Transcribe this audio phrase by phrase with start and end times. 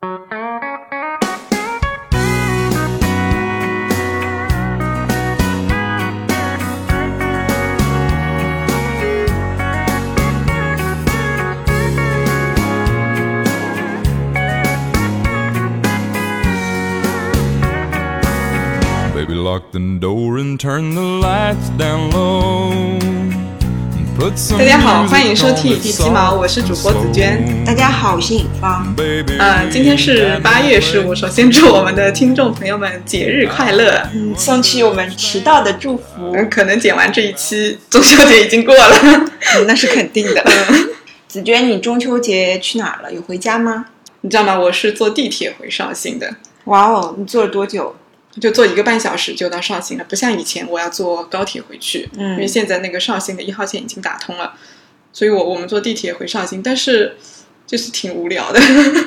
[0.00, 0.14] Baby,
[19.34, 21.87] lock the door and turn the lights down
[24.28, 27.64] 大家好，欢迎收听一 that's 地鸡毛，我是主播紫娟。
[27.64, 28.94] 大家好，我是尹芳。
[29.38, 34.06] 呃，今天是八月十五，首先祝我们的听众朋友们节日快乐。
[34.12, 38.98] 嗯，送去我们迟到的祝福，嗯，可能剪完这一期，中秋节已经过了。
[39.02, 40.44] 嗯那是肯定的。
[41.26, 43.10] 紫娟，你中秋节去哪儿了？
[43.10, 43.86] 有回家吗？
[44.20, 44.58] 你知道吗？
[44.58, 47.96] 我是坐地铁回绍兴的，哇哦，你坐了多久？
[48.40, 52.08] 就坐一个半小时就到绍兴了，不像以前我要坐高铁回去。
[52.16, 54.54] 嗯因为现在那个绍兴的一号线已经打通了，
[55.12, 57.16] 所以我我们坐地铁回绍兴，但是
[57.66, 58.60] 就是挺无聊的。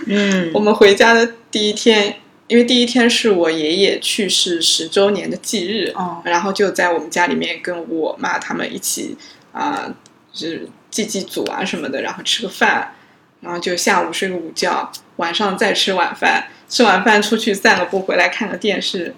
[0.07, 2.17] 嗯 我们回家的第一天，
[2.47, 9.15] 因为第一天是我爷爷去世十周年的忌日，哦然后就在我们家里面跟我妈他们一起
[9.53, 9.93] 啊、
[10.33, 12.93] 就是祭祭祖啊什么的，然后吃个饭，
[13.41, 19.13] 然后就下午睡个午觉，晚上再吃晚饭，吃完饭出去散个步，回来看个电视。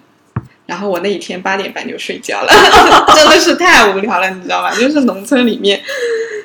[0.65, 2.47] 然后我那一天八点半就睡觉了，
[3.15, 4.73] 真的是太无聊了，你知道吧？
[4.75, 5.81] 就是农村里面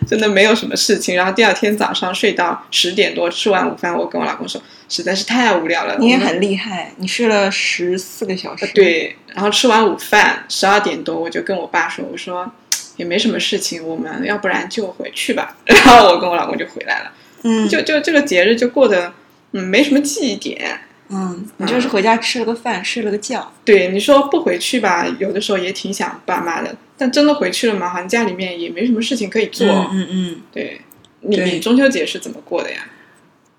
[0.08, 1.16] 真的没有什么事情。
[1.16, 5.96] 然后第二天早上睡到十点多，吃完午饭，我跟我老公说，实在是太无聊了。
[5.98, 12.50] 你也很厉害，你睡了十四个小时。，对，然后吃完午饭十二点多，我就跟我爸说，我说
[12.96, 15.56] 也没什么事情，我们要不然就回去吧。
[15.64, 17.12] 然后我跟我老公就回来了，
[17.44, 19.12] 嗯，就就这个节日就过得
[19.52, 20.80] 嗯没什么记忆点。
[21.10, 23.50] 嗯，你就是回家吃了个饭，睡了个觉。
[23.64, 29.66] 对你说不回去吧，有的时候也挺想爸妈的，但真的回去了嘛，好像家里面也没什么事情可以做。
[29.90, 30.82] 嗯嗯，对
[31.20, 32.78] 你，对你中秋节是怎么过的呀？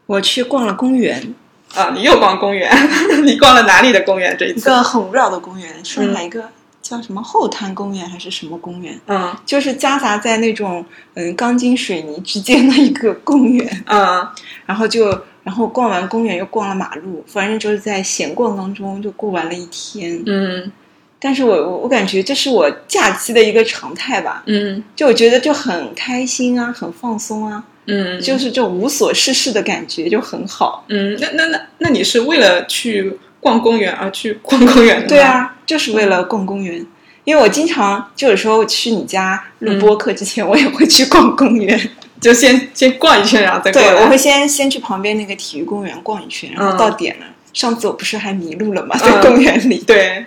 [0.05, 1.33] 我去逛了公园，
[1.73, 2.71] 啊，你又逛公园，
[3.25, 4.63] 你逛了哪里的公园这一次一？
[4.63, 6.47] 个很无聊的公园，说哪一个
[6.83, 8.99] 叫什么后滩公园还是什么公园？
[9.07, 10.85] 嗯就是夹杂在那种
[11.15, 13.83] 嗯钢筋水泥之间的一个公园。
[13.87, 14.27] 嗯
[14.67, 20.21] 然后就然后逛完公园又逛了马路，反正就是在闲逛当中就过完了一天。
[20.27, 20.71] 嗯
[21.19, 30.85] 但是我我我感觉这是我假期的一个常态吧，嗯就我觉得就很开心啊，很放松啊，嗯，就是这种无所事事的感觉就很好。
[30.89, 35.05] 嗯，那那那那你是为了去逛公园而去逛公园？
[35.09, 36.85] 对，啊，就是为了逛公园。
[37.25, 41.89] 因为我经常就有时候去你家录播客之前，我也会去逛公园。
[42.19, 47.25] 就先先逛一圈，然后再过对，我会先先去旁边那个体育公园逛一圈，然后嗯到点了。
[47.53, 48.95] 上次我不是还迷路了吗？
[48.95, 49.79] 嗯在公园里。
[49.79, 50.25] 对，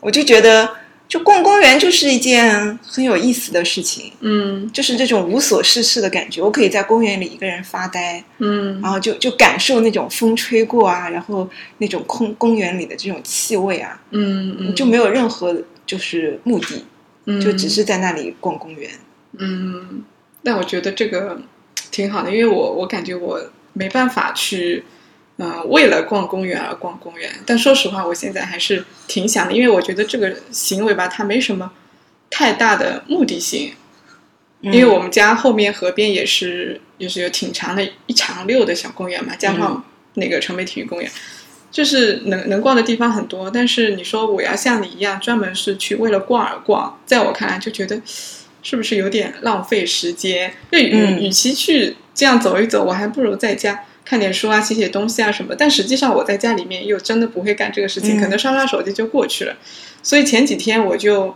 [0.00, 0.68] 我就觉得，
[1.08, 6.42] 就逛公园就是一件很有意思的事情，嗯就是这种无所事事的感觉。
[6.42, 11.48] 我可以在公园里一个人发呆，嗯然后就就感受那种风吹过啊，然后
[11.78, 15.56] 那种空公园里的这种气味啊，嗯嗯，就没有任何
[15.86, 16.84] 就是目的，
[17.26, 18.90] 嗯就只是在那里逛公园。
[19.38, 20.02] 嗯，
[20.42, 21.40] 但我觉得这个
[21.90, 23.40] 挺好的，因为我我感觉我
[23.72, 24.84] 没办法去。
[25.36, 31.72] 呃，为了逛公园而逛公园，但说实话，我现在还是挺想的，因为我觉得这个行为吧，它没什么
[32.28, 33.72] 太大的目的性。
[34.60, 41.10] 因为我们家后面河边也是，就是有挺长的一长溜的小公园嘛，加上那个城北体育公园，
[41.70, 43.50] 就是能能逛的地方很多。
[43.50, 47.98] 但是你说我要像你一样专门是去为了逛而逛，在我看来就觉得
[48.62, 50.52] 是不是有点浪费时间？
[50.70, 55.54] 就与、嗯与其去这样走一走，我还不如在家看点书啊、写写东西啊什么。
[55.56, 59.56] 但实际上我在家里面又真的不会干这个事情，嗯可能刷刷手机就过去了。
[60.02, 61.34] 所以前几天我就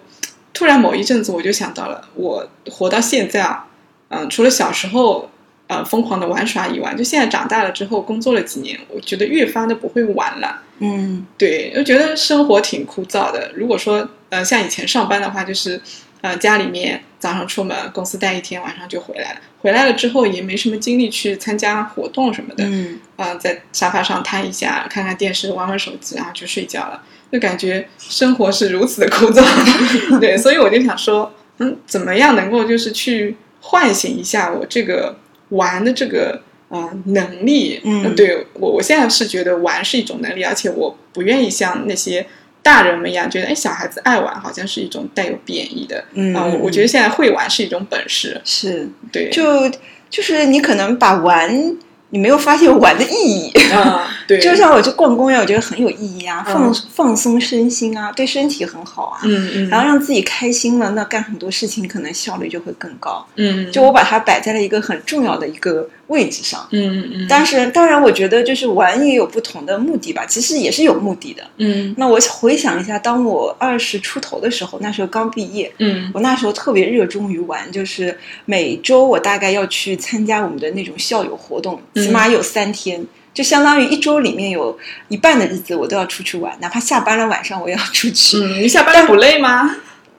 [0.53, 3.67] 突然某一阵子我就想到了，我活到现在啊，
[4.09, 5.31] 嗯、除了小时候
[5.67, 10.63] 呃疯狂的玩耍以外，就现在长大了之后，工作了几年，我觉得越发的不会玩了。
[10.81, 13.53] 嗯对，就觉得生活挺枯燥的。
[13.55, 15.81] 如果说呃像以前上班的话，就是
[16.25, 19.41] 呃家里面早上出门，公司待一天，晚上就回来了。
[19.61, 27.03] 回来了之后也没什么精力去参加活动什么的，嗯啊、在沙发上瘫一下，看看电视，玩玩手机，然后就睡觉了。
[27.31, 29.45] 就感觉生活是如此的枯燥，
[30.19, 35.19] 对，所以我就想说，嗯，怎么样能够就是去唤醒一下我这个
[35.51, 37.83] 玩的这个呃能力？
[37.85, 42.27] 嗯对我我现在是觉得玩是一种能力，而且我不愿意像那些
[42.65, 46.03] 大人们一样觉得，哎，小孩子爱玩好像是一种带有贬义的。
[46.15, 49.71] 嗯啊、我我觉得现在会玩是一种本事，是，对，就
[50.09, 51.77] 就是你可能把玩，
[52.09, 53.53] 你没有发现玩的意义。
[53.73, 59.21] 啊、对， 就像我去逛公园，我觉得很有意义啊，放、嗯放松身心啊，对身体很好啊。
[59.25, 63.27] 嗯嗯，然后让自己开心了，那干很多事情可能效率就会更高。
[63.37, 66.67] 嗯，就我把它摆在了一个很重要的一个位置上。
[66.71, 71.43] 嗯嗯嗯，但是，当然，我觉得就是玩也有不同的目的吧，其实也是有目的的。
[71.59, 84.77] 嗯那我回想一下，当我二十出头的时候，那时候刚毕业，嗯我那时候特别热衷于玩，就是每周我大概要去参加我们的那种校友活动，嗯起码有三天，就相当于一周里面有
[85.09, 88.37] 一半的日子我都要出去玩，哪怕下班了晚上我也要出去。
[88.39, 89.75] 嗯，你下班不累吗？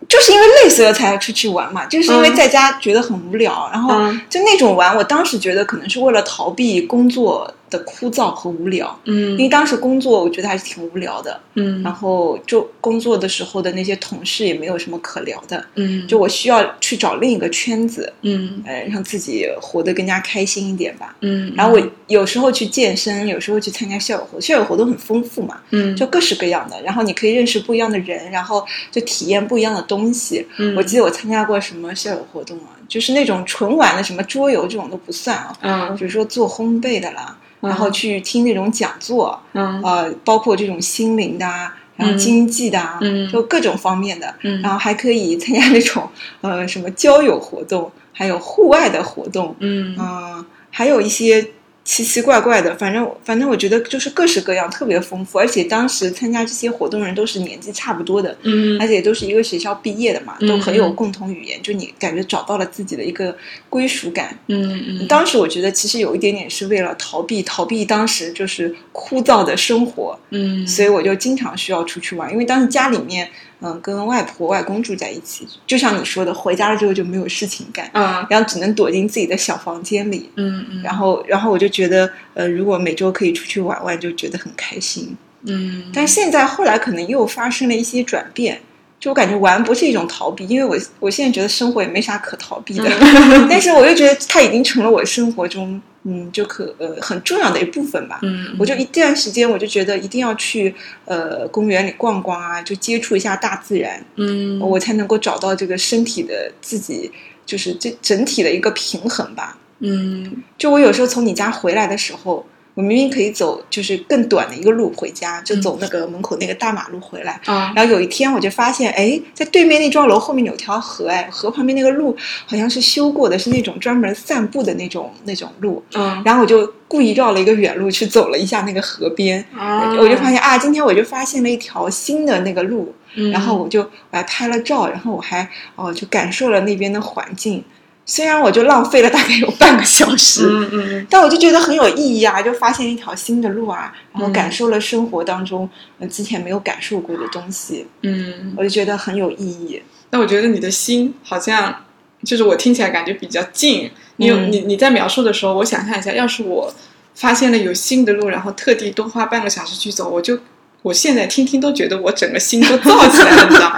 [0.07, 2.35] 就是因为累死了才要出去玩嘛，就是因为嗯。
[2.35, 4.21] 在家觉得很无聊，然后嗯。
[4.29, 21.15] 就那种玩，我当时觉得可能是为了逃避工作的枯燥和无聊，嗯因为嗯当时工作我觉得还是挺无聊的，嗯然后就工作的时候的那些同事也没有什么可聊的，嗯，就我需要去找另一个圈子，嗯呃，让自己活得更加开心一点吧。
[21.21, 26.79] 嗯，然后我有时候去健身，有时候去参加校友活，校友活动很丰富嘛，嗯就各式各样的。
[26.83, 30.45] 然后你可以认识不一样的人，然后就体验不一样的东西。
[30.57, 35.95] 嗯我记得我参加过什么校友活动啊，就是那种纯玩的，什么桌游这种都不算啊，嗯。
[35.97, 39.81] 比如说做烘焙的啦，嗯然后去听那种讲座，嗯。
[39.83, 42.17] 呃，包括这种心灵的啊，然后嗯。
[42.17, 43.29] 经济的啊，嗯。
[43.31, 44.33] 就各种方面的。
[44.43, 44.61] 嗯。
[44.61, 46.07] 然后还可以参加那种
[46.41, 49.95] 呃什么交友活动，还有户外的活动，嗯。
[49.99, 51.47] 嗯、还有一些
[51.85, 55.37] 奇奇怪怪的，反正反正我觉得就是各式各样，特别丰富。
[55.37, 63.37] 而且当时参加这些活动人都是年纪差不多的，嗯而且都是一个学校毕业的嘛，嗯都很有共同语言，就你感觉找到了自己的一个
[63.69, 64.35] 归属感。
[64.47, 73.29] 嗯嗯，当时我觉得其实有一点点是为了逃避逃避当时就是枯燥的生活，嗯，所以我就经常需要出去玩，因为当时家里面
[73.65, 80.29] 嗯、跟外婆外公住在一起，就像你说的，回家了之后就没有事情干，嗯然后只能躲进自己的小房间里。
[80.35, 85.17] 嗯嗯，然后，然后我就觉得，呃，如果每周可以出去玩玩，就觉得很开心。
[85.47, 88.59] 嗯，但是现在后来可能又发生了一些转变，
[88.99, 92.85] 就我感觉玩不是一种逃避，因为我我现在觉得生活也没啥可逃避的，
[93.49, 98.19] 但是我又觉得它已经成了我生活中，嗯，就可呃很重要的一部分吧。
[98.21, 100.73] 嗯，我就一段时间，我就觉得一定要去
[101.05, 107.11] 呃公园里逛逛啊，就接触一下大自然，嗯我才能够找到这个身体的自己，
[107.45, 109.57] 就是这整体的一个平衡吧。
[109.79, 117.39] 嗯就我有时候从你家回来的时候，我明明可以走就是更短的一个路回家，就走那个门口那个大马路回来。
[117.45, 125.81] 啊然后有一天我就发现，哎，在对面那幢楼后面有条河，哎，河旁边那个路好像是修过的，是那种专门散步的那种那种路。
[125.93, 137.63] 嗯然后我就故意绕了一个远路去走了一下那个河边，啊，我就发现啊，今天我就发现了一条新的那个路，嗯，然后我就我还拍了照，然后我还哦就感受了那边的环境。
[138.05, 145.67] 虽然我就浪费了大概有半个小时，嗯嗯但我就觉得很有意义啊，就发现一条新的路啊，然后嗯感受了生活当中
[145.99, 149.81] 嗯之前没有感受过的东西，嗯，我就觉得很有意义。
[150.11, 151.75] 那我觉得你的心好像
[152.23, 153.89] 就是我听起来感觉比较近。
[154.17, 156.73] 你有嗯你你在描述的时候，我想象一下，要是我
[157.15, 160.37] 发现了有新的路，然后特地多花半个小时去走，我就
[160.85, 163.75] 我现在听听都觉得我整个心都燥起来了，你知道吗？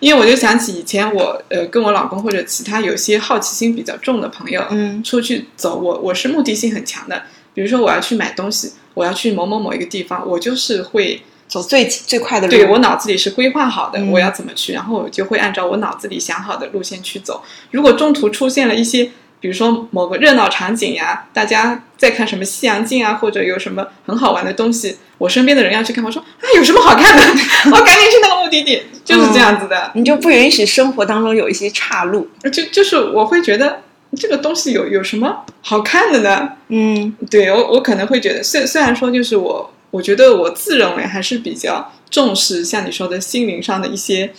[0.00, 7.22] 因为我就想起以前我呃跟我老公或者其他有些好奇心比较重的朋友，嗯出去走，我我是目的性很强的。
[7.54, 17.44] 比如说我要去买东西，我要去某某某一个地方，我就是会走最最快的路，对我脑子里是规划好的，嗯我要怎么去，然后我就会按照我脑子里想好的路线去走。
[17.70, 27.22] 如果中途出现了一些，比如说某个热闹场景呀，大家在看什么西洋镜啊，或者有什么很好玩的东西，我身边的人要去看，我说啊有什么好看的，
[27.72, 29.90] 我赶紧去那个目的地，就是这样子的。
[29.94, 32.28] 你就不允许生活当中有一些岔路。
[32.52, 33.80] 就就是我会觉得
[34.16, 36.50] 这个东西有有什么好看的呢？
[36.68, 44.32] 嗯对我，我可能会觉得，虽虽然说就是我，我觉得我自认为还是比较重视像你说的心灵上的一些，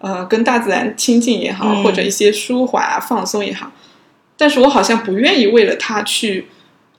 [0.00, 3.70] 呃，跟大自然亲近也好，嗯或者一些舒缓啊、放松也好，
[4.38, 6.46] 但是我好像不愿意为了它去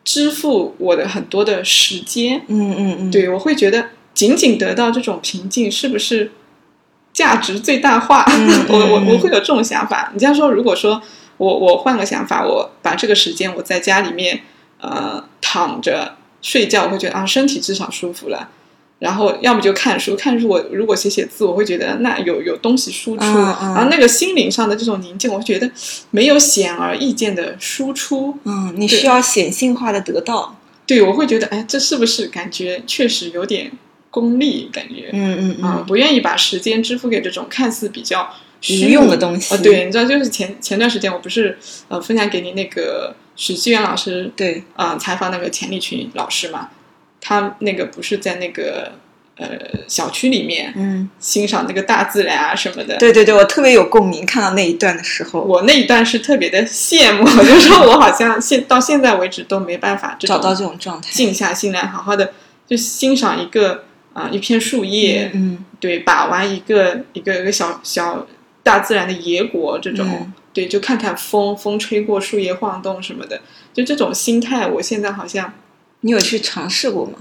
[0.03, 2.43] 支付我的很多的时间。
[2.48, 6.31] 嗯嗯嗯，对，我会觉得仅仅得到这种平静，是不是
[7.13, 8.25] 价值最大化？
[8.29, 10.12] 嗯 我我嗯我会有这种想法。
[10.13, 11.01] 你这样说，如果说
[11.38, 14.41] 我我换个想法，我把这个时间我在家里面
[14.81, 18.50] 呃躺着睡觉，我会觉得啊身体至少舒服了。
[18.99, 25.71] 然后要么就看书，看书我如果写写字，我会觉得那有有东西输出，嗯嗯然后那个心灵上的这种宁静，我觉得
[26.11, 30.55] 没有显而易见的输出，嗯，你需要显性化的得到。
[30.85, 33.71] 对我会觉得哎，这是不是感觉确实有点
[34.09, 35.09] 功利感觉？
[35.13, 38.27] 嗯嗯啊、嗯，不愿意把时间支付给这种看似比较
[38.59, 46.69] 虚无用的东西啊、对，你知道，就是前前段时间我不是呃分享给你那个许志远老师对，啊、呃采访那个钱理群老师嘛，
[47.21, 48.91] 他那个不是在那个
[49.38, 49.47] 呃
[49.88, 52.97] 小区里面嗯，欣赏那个大自然啊什么的。
[52.97, 62.33] 对对对，我特别有共鸣，看到那一段的时候，我那一段是特别的羡慕，我 就说我好像现到现在为止都没办法找到这种状态，静下心来，好好的
[62.67, 63.83] 就欣赏一个
[64.13, 65.65] 啊、一片树叶，嗯。
[65.79, 68.27] 对，把玩一个一个一个小小
[68.61, 70.33] 大自然的野果这种，嗯。
[70.51, 73.39] 对，就看看风，风吹过树叶晃动什么的，
[73.73, 75.53] 就这种心态，我现在好像
[76.01, 77.13] 你有去尝试过吗？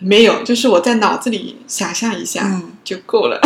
[0.00, 3.38] 没有，就是我在脑子里想象一下、嗯就够了。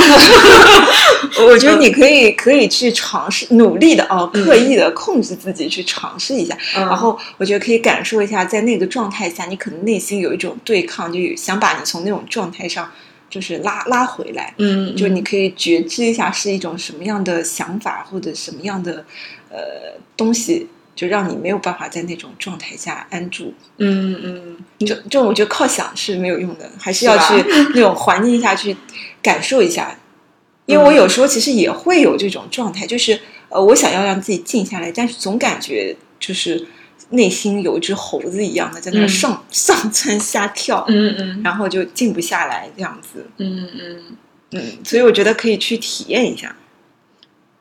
[1.46, 12.90] 我觉得你可以可以去尝试，努力的哦，嗯刻意的控制自己去尝试一下，然然后我觉得可以感受一下，在那个状态下，你可能内心有一种对抗，就有想把你从那种状态上
[13.28, 14.54] 就是拉拉回来。
[14.56, 19.04] 嗯，就你可以觉知一下是一种什么样的想法或者什么样的
[19.50, 20.66] 呃东西，
[20.96, 23.54] 就让你没有办法在那种状态下安住。
[23.76, 28.76] 嗯嗯就就我觉得靠想是没有用的，还是要去那种环境下去
[29.22, 29.96] 感受一下。
[30.64, 36.66] 因为我有时候其实也会有这种状态，就是呃，我想要让自己静下来，但是总感觉就是
[37.10, 43.24] 内心有一只猴子一样的在那上、上蹿下跳，嗯嗯然后就静不下来这样子。
[43.36, 44.02] 嗯嗯，
[44.50, 46.56] 嗯，所以我觉得可以去体验一下。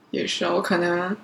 [0.10, 1.16] 也是，我可能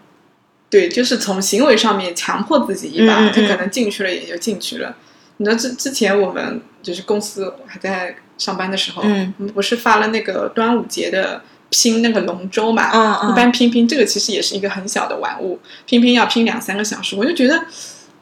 [0.71, 4.95] 对，就是从行为上面强迫自己一把，嗯嗯嗯他可能进去了也就进去了。
[5.37, 12.89] 你知道之之前我们就是公司还在上班的时候，嗯我们不是发了那个端午节的拼那个龙舟嘛？
[12.93, 17.65] 嗯嗯一般拼拼这个其实也是一个很小的玩物，拼拼要拼两三个小时，我就觉得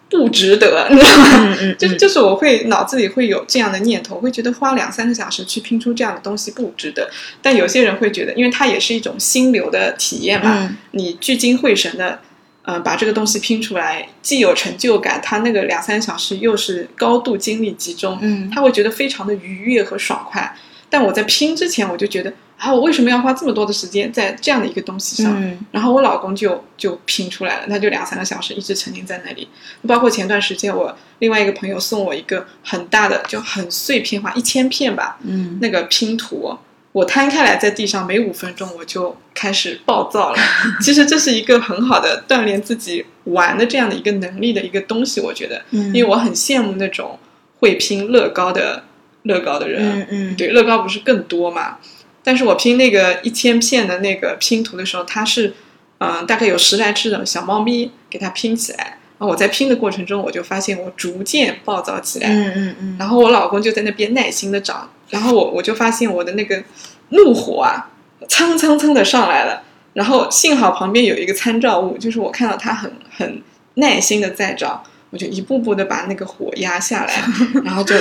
[0.10, 1.58] 不值得，你知道吗？
[1.78, 7.10] 就是就是我会脑子里会有这样的念头，会觉得花两三个小时去拼出这样的东西不值得。
[7.42, 12.20] 但有些人会觉得，因为它也是一种心流的体验嘛，嗯你聚精会神的，
[12.64, 20.56] 呃，把这个东西拼出来，既有成就感，他那个两三小时又是高度精力集中，嗯他会觉得非常的愉悦和爽快。
[20.92, 25.40] 但我在拼之前，我就觉得啊，我为什么要花这么多的时间在这样的一个东西上？
[25.40, 29.48] 嗯然后我老公就就拼出来了，他就两三个小时一直沉浸在那里。
[29.88, 36.58] 包括前段时间我另外一个朋友送我一个很大的，就很碎片化，一千片吧，嗯那个拼图，
[36.92, 40.38] 我摊开来在地上，没五分钟我就开始暴躁了。
[40.82, 47.20] 其实这是一个很好的锻炼自己玩的这样的一个能力的一个东西，我觉得，嗯，因为我很羡慕那种
[47.60, 48.84] 会拼乐高的
[49.24, 50.00] 乐高的人。
[50.02, 51.78] 嗯嗯对，乐高不是更多嘛？
[52.24, 55.54] 但是我拼那个一千片的那个拼图的时候，它是，
[56.00, 58.99] 嗯、大概有十来只的小猫咪给它拼起来。
[59.20, 62.30] 然后我在拼的过程中，我就发现我逐渐暴躁起来。
[62.30, 66.64] 嗯嗯嗯，然后我老公就在那边耐心的找，然后我我就发现我的那个
[67.10, 67.92] 怒火啊，
[68.30, 69.64] 蹭蹭蹭的上来了。
[69.94, 73.42] 然后幸好旁边有一个参照物，就是我看到他很很
[73.74, 77.22] 耐心的在找，我就一步步的把那个火压下来，
[77.66, 77.96] 然后就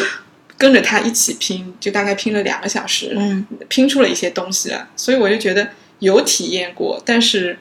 [0.56, 4.88] 跟着他一起拼，就大概拼了两个小时，嗯拼出了一些东西了。
[4.94, 7.58] 所以我就觉得有体验过，但是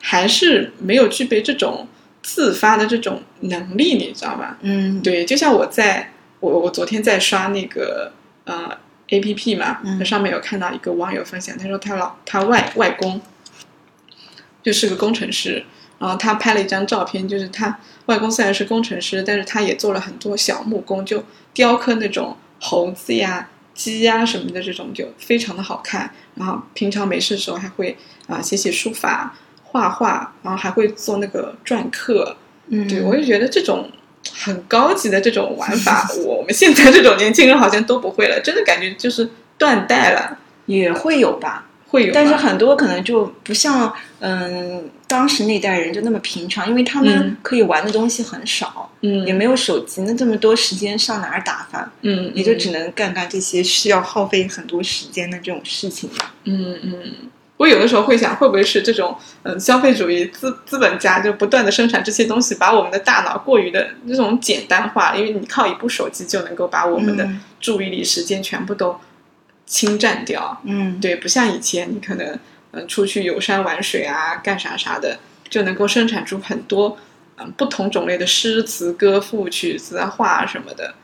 [0.00, 1.88] 还是没有具备这种
[2.22, 4.58] 自发的这种能力，你知道吧？
[4.62, 8.12] 嗯对，就像我在我我昨天在刷那个
[8.44, 13.20] 呃 A P P 嘛，嗯那上面有看到一个网友分享，他说他老他外外公
[14.62, 15.64] 就是个工程师，
[15.98, 26.12] 然后他拍了一张照片，就是他外公虽然是工程师，但是他也做了很多小木工，就雕刻那种猴子呀、鸡呀什么的这种，就非常的好看。
[26.36, 27.96] 然后平常没事的时候还会
[28.28, 29.36] 啊、写写书法、
[29.72, 32.36] 画画，然后还会做那个篆刻。
[32.68, 33.90] 嗯，对，我就觉得这种
[34.32, 40.38] 很高级的这种玩法， 我们现在这种年轻人好像都不会了，真的感觉就是断代了。
[40.66, 51.90] 也会有吧，会有，但是很多可能就不像嗯当时那代人就那么平常，因为他们嗯可以玩的东西很少，嗯也没有手机，那这么多时间上哪儿打发？
[52.02, 56.32] 嗯，也就只能干干这些需要耗费很多时间的这种事情吧。
[56.44, 57.12] 嗯嗯。
[57.56, 68.98] 我有的时候会想，会不会是这种嗯消费主义资资本家就不断的生产这些东西，把我们的大脑过于的这种简单化，因为你靠一部手机就能够把我们的嗯注意力时间全部都
[69.66, 70.60] 侵占掉。
[70.64, 72.26] 嗯，对，不像以前你可能
[72.72, 75.18] 嗯、呃出去游山玩水啊，干啥啥的，
[75.48, 76.98] 就能够生产出很多
[77.36, 80.94] 嗯、不同种类的诗词歌赋、曲子啊、画什么的。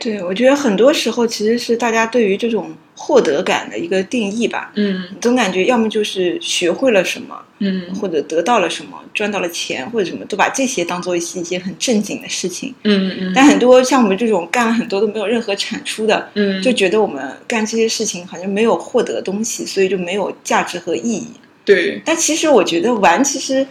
[0.00, 4.72] 对，我觉得很多时候其实是大家对于这种获得感的一个定义吧。
[4.76, 12.74] 嗯总感觉要么就是学会了什么，嗯或者得到了什么，赚到了钱或者什么，都把这些当做是一些很正经的事情。
[12.84, 21.28] 嗯嗯，但很多像我们这种干了很多都没有任何产出的，嗯就觉得我们干这些事情好像没有获得东西，所以就没有价值和意义。
[21.64, 23.66] 对，但其实我觉得玩，其实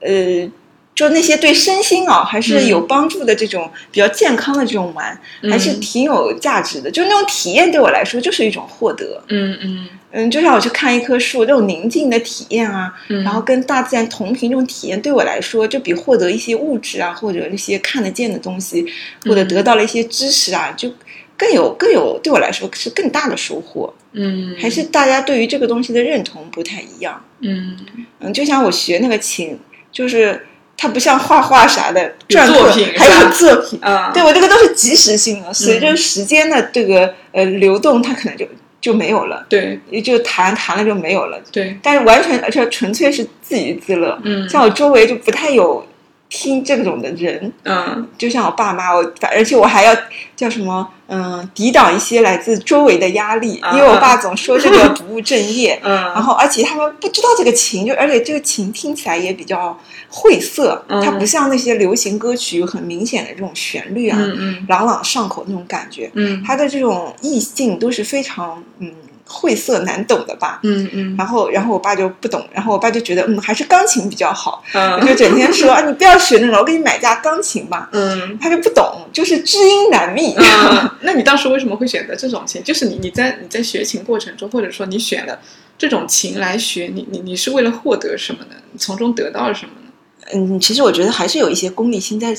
[0.00, 0.48] 呃，
[0.96, 6.90] 就那些对身心啊还是嗯有帮助的这种比较健康的这种玩，还是嗯挺有价值的。
[6.90, 9.22] 就那种体验对我来说就是一种获得。
[9.28, 18.86] 嗯嗯嗯，就像我去看一棵树，这种宁静的体验啊，嗯，然后跟大自然同频这种体验，对我来说，就比获得一些物质啊，或者那些看得见的东西，
[19.26, 20.90] 或者嗯得到了一些知识啊，就
[21.36, 23.92] 更有更有对我来说是更大的收获。
[24.12, 27.22] 嗯还是大家对于这个东西的认同不太一样。
[27.40, 27.76] 嗯
[28.20, 29.58] 嗯，就像我学那个琴，
[29.92, 33.78] 就是它不像画画啥的有篆刻作品还有作品。
[33.82, 38.46] 啊对我这个都是即时性的，随着嗯时间的这个呃流动，它可能就
[38.80, 41.40] 就没有了，对也就弹弹了就没有了。
[41.50, 44.18] 对但是完全而且纯粹是自娱自乐。
[44.24, 45.84] 嗯像我周围就不太有
[46.28, 48.08] 听这种的人，嗯。
[48.18, 49.94] 就像我爸妈，我反而且我还要
[50.34, 59.78] 叫什么，嗯，抵挡一些来自周围的压力，啊因为我爸总说这个不务正业， 嗯，然后而且他们不知道这个琴，就而且这个琴听起来也比较
[60.08, 61.00] 晦涩，嗯。
[61.04, 64.66] 它不像那些流行歌曲有很明显的这种旋律啊，嗯嗯。
[64.68, 66.42] 朗朗上口那种感觉，嗯。
[66.44, 68.92] 它的这种意境都是非常嗯
[69.26, 70.60] 晦涩难懂的吧。
[70.62, 77.88] 嗯嗯然后，然后我爸就不懂，然后我爸就觉得，嗯，还是钢琴比较好，嗯就整天说啊，你不要学那个，我给你买架钢琴吧。
[77.92, 80.34] 嗯他就不懂，就是知音难觅。
[80.36, 82.62] 嗯， 那你当时为什么会选择这种琴？
[82.62, 85.38] 就是你你在你在学琴过程中，或者说你选了
[85.76, 88.54] 这种琴来学，你你你是为了获得什么呢？
[88.72, 89.90] 你从中得到了什么呢？
[90.34, 92.34] 嗯，其实我觉得还是有一些功利心在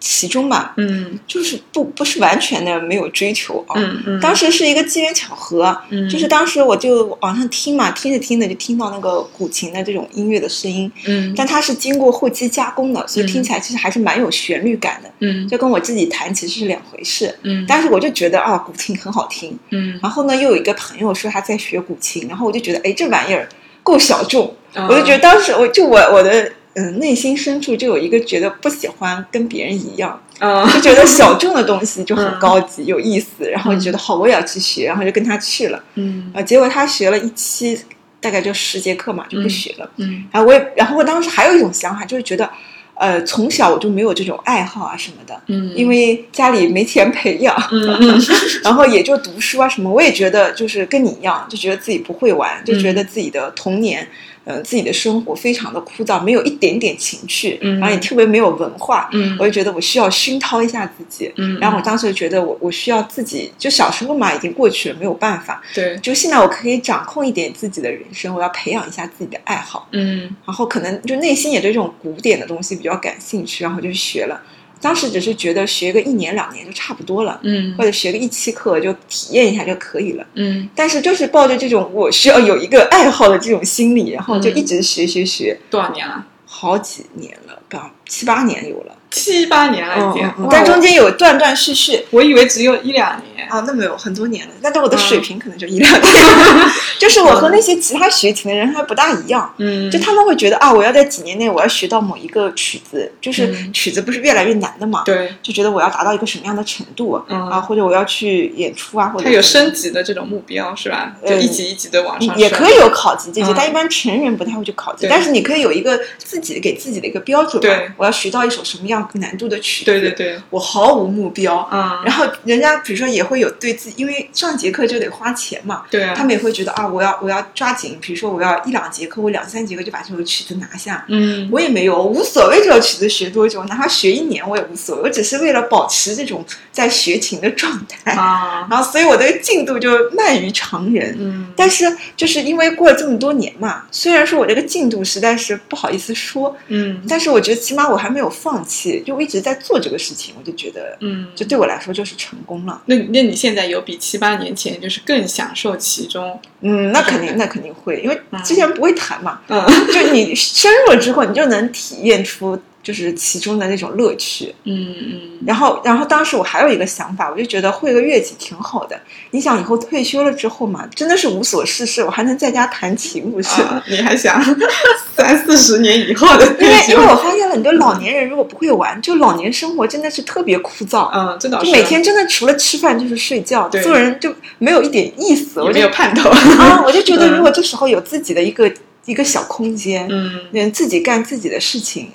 [0.00, 1.18] 其其中吧，嗯。
[1.26, 3.74] 就是不不是完全的没有追求啊。
[3.76, 6.08] 嗯嗯，当时是一个机缘巧合，嗯。
[6.08, 11.32] 就是当时我就网上听嘛，听着听着就听到那个古琴的这种音乐的声音，嗯。
[11.36, 13.28] 但它是经过后期加工的，所以嗯。
[13.28, 15.46] 听起来其实还是蛮有旋律感的，嗯。
[15.48, 17.34] 就跟我自己弹其实是两回事。
[17.42, 23.48] 嗯，但是我就觉得啊，古琴很好听，嗯，然后呢，又有一个朋友说他在学古琴，然后我就觉得，哎，这玩意儿
[23.82, 36.32] 够小众，嗯我就觉得当时我就我我的嗯内心深处就有一个觉得不喜欢跟别人一样，嗯就觉得小众的东西就很高级、有意思，然后就觉得好，我也要去学，然后就跟他去了，嗯。
[36.34, 37.78] 啊，结果他学了一期，
[38.20, 39.90] 大概就十节课嘛，就不学了。
[39.96, 40.24] 嗯。
[40.32, 42.48] 然后我也，然后我当时还有一种想法，就是觉得，
[42.94, 47.56] 呃，从小我就没有这种爱好啊什么的，嗯，因为家里没钱培养，
[48.62, 54.06] 然后也就读书啊什么，我也觉得就是跟你一样，就觉得自己不会玩，就觉得自己的童年，
[54.44, 61.30] 呃，自己的生活非常的枯燥，没有一点点情趣，嗯然后也特别没有文化，嗯我就觉得我需要熏陶一下自己。
[61.36, 65.62] 嗯，然后我当时就觉得我我需要自己，就小时候嘛已经过去了，没有办法。
[65.74, 74.40] 对，就现在我可以掌控一点自己的人生，我要培养一下自己的爱好，嗯然后可能就内心也对这种古典的东西比较感兴趣，然后就去学了。
[74.80, 80.26] 当时只是觉得学个一年两年就差不多了，嗯或者学个一期课就体验一下就可以了。
[80.34, 86.26] 嗯但是就是抱着这种我需要有一个爱好的这种心理，然后就一直学学学，多少年了？
[86.46, 88.96] 好几年了，吧七八年有了。
[89.10, 90.48] 七八年了已经。
[90.50, 92.06] 但中间有断断续续。
[92.10, 93.30] 我以为只有一两年。
[93.50, 96.14] 啊，那没有很多年了，但是我的嗯水平可能就一两年，
[97.00, 103.72] 就是我和那些其他学琴的人还不大一样，嗯，就他们会觉得啊，我要在几年内我要学到某一个曲子，就是嗯。
[103.72, 107.48] 曲子不是越来越难的嘛，对，就觉得我要达到一个什么样的程度、嗯。
[107.50, 111.16] 啊，或者我要去演出啊，或者它有升级的这种目标是吧？
[111.22, 112.38] 呃就一级一级的往上。
[112.38, 113.54] 也可以有考级这些，嗯。
[113.56, 115.08] 但一般成人不太会去考级。
[115.10, 117.90] 但是你可以有一个自己给自己的一个标准嘛，对。
[117.96, 119.90] 我要学到一首什么样难度的曲子。
[119.90, 121.68] 对对对，我毫无目标。
[121.72, 131.04] 嗯，然后人家比如说也会有对自己，因为上节课就得花钱嘛，对啊，他们也会觉得啊，我要我要抓紧，比如说我要一两节课，我两三节课就把这首曲子拿下。
[131.08, 138.12] 嗯我也没有，我无所谓这首曲子学多久，哪怕学一年我也无所谓，我只是为了保持这种在学琴的状态。
[138.12, 141.16] 啊， 然后，所以我的进度就慢于常人。
[141.18, 141.84] 嗯但是，
[142.16, 152.82] 就是因为过了这么多年嘛，虽然说我这个进度实在是不好意思说，嗯但是我觉得起码我还没有放弃，就我一直在做这个事情，我就觉得，嗯，就对我来说就是成功了。
[152.86, 156.40] 那那你现在有比七八年前就是更享受其中？
[156.62, 164.54] 嗯，那肯定，那肯定会，因为之前不会谈嘛，嗯 就你深入了之后，你就能体验出就是其中的那种乐趣。
[164.64, 169.00] 嗯嗯然后，然后当时我还有一个想法，我就觉得会个乐器挺好的。
[169.30, 173.62] 你想以后退休了之后嘛，真的是无所事事，我还能在家弹琴，不是？
[173.62, 174.42] 啊， 你还想
[175.16, 176.92] 三四十年以后的因为退休？
[176.92, 185.60] 因为我发现了很多老年人如果不会玩，就老年生活真的是特别枯燥，嗯，真的就是每天真的除了吃饭就是睡觉，对做人就没有一点意思。
[185.60, 186.28] 我没有盼头。
[186.30, 188.70] 啊，我就觉得嗯如果这时候有自己的一个
[189.06, 192.08] 一个小空间，嗯能自己干自己的事情，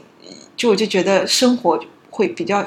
[0.56, 2.66] 就我就觉得生活会比较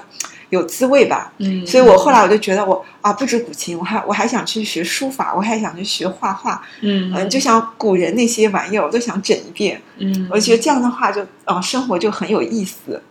[0.50, 1.32] 有滋味吧。
[1.38, 9.80] 嗯，所以我后来我就觉得我啊，不止古琴，我还我还想去学书法，我还想去学画画，嗯嗯，就像古人那些玩意儿，我都想整一遍。
[9.98, 13.02] 嗯，我觉得这样的话就啊，生活就很有意思。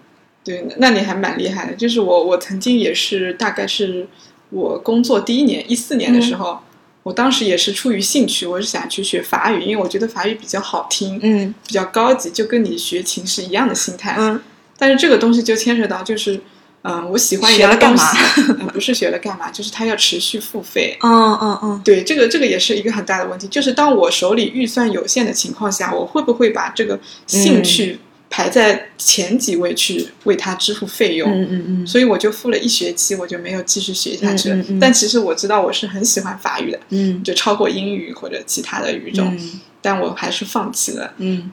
[0.43, 1.73] 对，那你还蛮厉害的。
[1.75, 4.07] 就是我，我曾经也是，大概是
[4.49, 6.59] 我工作第一年，一四年的时候，
[7.03, 14.15] 我当时也是出于兴趣，我是想去学法语，因为我觉得法语比较好听，嗯比较高级，就跟你学琴是一样的心态。
[14.17, 14.41] 嗯
[14.77, 16.39] 但是这个东西就牵扯到，就是，
[16.83, 20.97] 嗯、我喜欢一学了干嘛西， 呃不是学了干嘛，就是它要持续付费。
[21.01, 31.29] 嗯嗯嗯对，这个这个也是一个很大的问题，就是当我手里预算有限的情况下，我会不会把这个兴趣排在前几位去为它支付费用？
[31.31, 34.55] 嗯嗯嗯所以我就付了一学期，我就没有继续学下去了。
[34.55, 41.13] 嗯嗯嗯但其实我知道我是很喜欢法语的，嗯就超过英语或者其他的语种，嗯但我还是放弃了。
[41.17, 41.51] 嗯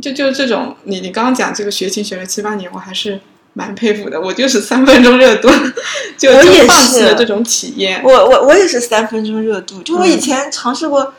[0.00, 3.20] 就就这种，你你刚刚讲这个学琴学了七八年，我还是
[3.54, 4.20] 蛮佩服的。
[4.20, 5.48] 我就是三分钟热度，
[6.16, 8.00] 就我也就放弃了这种体验。
[8.04, 11.12] 我我我也是三分钟热度，就我以前尝试过，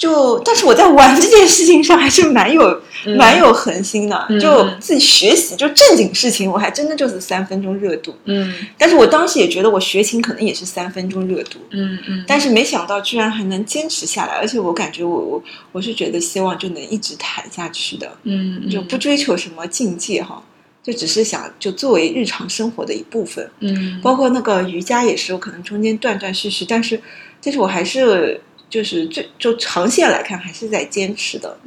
[0.00, 2.62] 就但是我在玩这件事情上还是蛮有、
[3.04, 3.16] 嗯。
[3.18, 8.14] 蛮有恒心的，嗯就自己学习就正经事情，我还真的就是三分钟热度。
[8.24, 8.50] 嗯。
[8.78, 18.70] 但是我当时也觉得我学琴可能也是三分钟热度，嗯嗯，但是没想到居然还能坚持下来，而且我感觉我我我是觉得希望就能一直弹下去的，嗯。
[18.70, 20.42] 就不追求什么境界哈，
[20.82, 23.50] 就只是想就作为日常生活的一部分。
[23.60, 24.00] 嗯。
[24.02, 27.00] 包括那个瑜伽也是，我可能中间断断续续，但是
[27.42, 31.58] 但是我还是就是最就长线来看还是在坚持的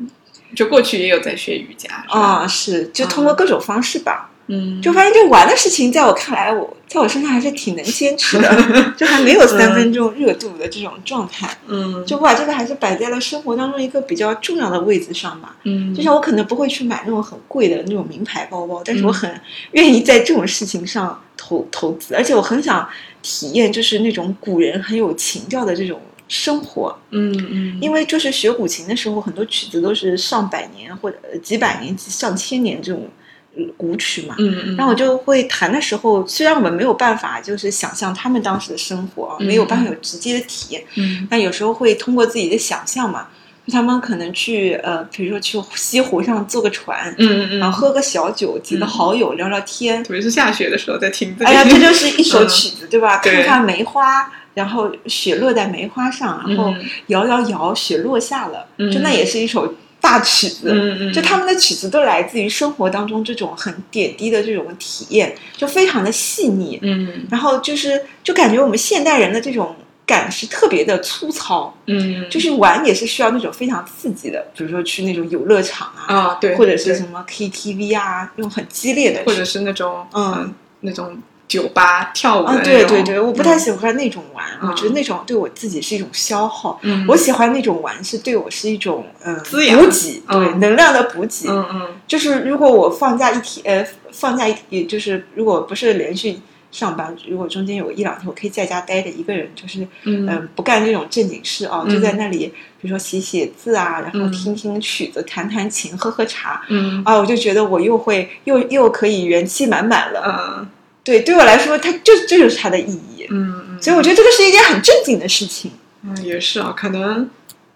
[0.55, 8.55] 就过去也有在学瑜伽啊，是就通过各种方式吧，嗯，就发现这玩的事情，在我看来，我在我身上还是挺能坚持的，
[8.95, 15.55] 就还没有三分钟热度的这种状态，嗯就我把这个还是摆在了生活当中一个比较重要的位置上吧。
[15.63, 22.87] 嗯，就像我可能不会去买那种很贵的那种名牌包包，但是我嗯很愿意在这种事情上投投资，而且我很想
[23.23, 25.99] 体验就是那种古人很有情调的这种
[26.35, 26.97] 生活。
[27.11, 33.07] 嗯嗯，因为就是学古琴的时候，很多曲子都是上百年或者呃几百年、上千年这种
[33.55, 34.33] 呃古曲嘛。
[34.39, 41.27] 嗯嗯，然后我就会弹的时候，虽然我们没有办法就是想象他们当时的生活，嗯没有办法有直接的体验，嗯。
[41.29, 43.27] 但有时候会通过自己的想象嘛，
[43.67, 50.03] 就他们可能去呃，比如说去西湖上坐个船，嗯嗯，然后喝个小酒，几个嗯好友聊聊天。
[50.03, 52.49] 特别是下雪的时候在听哎呀，这就是一首嗯。
[52.49, 53.19] 曲子，对吧？
[53.21, 53.43] 对。
[53.43, 56.85] 看看梅花，然后雪落在梅花上，然后嗯。
[57.07, 58.91] 摇摇摇，雪落下了，嗯。
[58.91, 60.69] 就那也是一首大曲子。
[60.71, 66.79] 嗯嗯，就他们的曲子都来自于生活当中这种很点滴的这种体验，就非常的细腻。
[66.81, 67.25] 嗯。
[67.29, 80.53] 然后就是就感觉我们现代人的这种感是特别的粗糙，嗯，就是玩也是需要那种非常刺激的，比如说去那种游乐场啊，啊对，或者是什么 KTV 啊，那种很激烈的，或者是那种嗯。
[80.85, 81.17] 那种
[81.53, 83.59] 酒吧跳舞的啊，对对对，我不太嗯。
[83.59, 86.79] 喜欢那种玩，嗯我觉得那种对我自己是一种消耗。
[86.81, 89.77] 嗯，我喜欢那种玩是对我是一种嗯滋养。
[89.79, 91.47] 补给，对嗯能量的补给。
[91.47, 91.81] 嗯嗯。
[92.07, 96.39] 就是如果我放假一天，呃，放假一，也就是如果不是连续
[96.71, 100.25] 上班，如果中间有一两天我可以在家待着一个人，就是嗯。
[100.27, 101.93] 嗯、不干这种正经事啊，嗯。
[101.93, 102.47] 就在那里，
[102.81, 104.31] 比如说写写字啊，然后嗯。
[104.31, 106.61] 听听曲子，弹弹琴，喝喝茶。
[106.69, 107.03] 嗯。
[107.05, 110.23] 啊，我就觉得我又会又又可以元气满满了。
[110.59, 110.67] 嗯
[111.03, 113.27] 对，对我来说，它就这就是它的意义。
[113.29, 115.71] 嗯嗯，所以我觉得这个是一件很正经的事情。
[116.03, 117.29] 嗯，也是啊，可能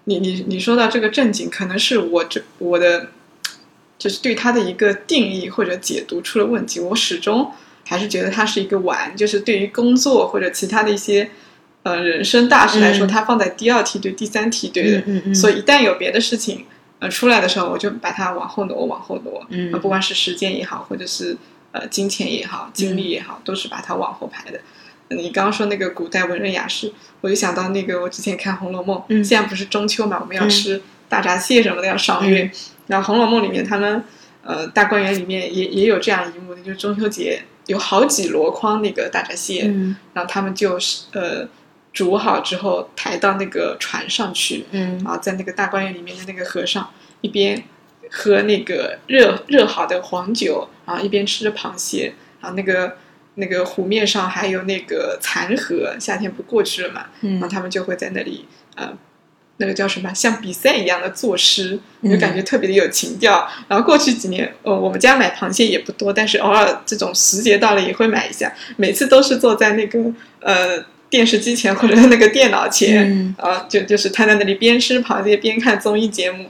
[0.05, 3.07] 你你你说到这个正经，可能是我这我的
[3.97, 6.79] 就是对它的一个定义或者解读出了问题。
[6.79, 7.51] 我始终
[7.85, 11.29] 还是觉得它是一个玩，就是对于工作或者其他的一些
[11.83, 14.97] 呃人生大事来说，嗯它放在第二梯队、第三梯队的。
[15.05, 16.65] 嗯嗯所以一旦有别的事情
[16.99, 19.45] 呃出来的时候，我就把它往后挪，往后挪。
[19.49, 21.37] 嗯呃不管是时间也好，或者是
[21.77, 24.59] 呃金钱也好、精力也好，都是把它往后排的。
[25.09, 32.51] 你刚刚说那个古代文人雅士，我就想到那个我之前看《红楼梦》，嗯现在不是中秋嘛，我们要嗯吃大闸蟹什么的，要赏月。
[32.87, 34.03] 然后《红楼梦》里面他们
[34.43, 41.47] 呃大观园里面也也有这样一幕，就是中秋节有好几箩筐那个大闸蟹，嗯然后他们就是呃
[41.93, 46.89] 煮好之后抬到那个船上去，嗯然后在那个大观园里面的那个和尚
[47.21, 47.63] 一边
[48.11, 52.97] 喝那个热热好的黄酒，然后一边吃着螃蟹，然后那个
[53.35, 58.97] 那个湖面上还有那个残荷，夏天不过去了嘛，嗯然后嗯他们就会在那里呃。
[59.59, 63.49] 那个叫什么，像比赛一样的作诗，嗯就感觉特别的有情调。
[63.67, 68.53] 然后过去几年，呃，我们家买螃蟹也不多，但是偶尔这种时节到了也会买一下。
[68.75, 69.99] 每次都是坐在那个
[70.41, 73.35] 呃电视机前或者那个电脑前，嗯。
[73.37, 76.49] 啊，就就是他在那里边吃螃蟹边看综艺节目，